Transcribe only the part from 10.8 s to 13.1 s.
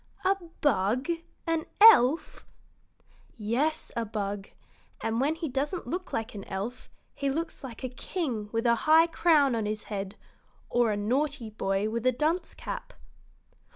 a naughty boy with a dunce cap."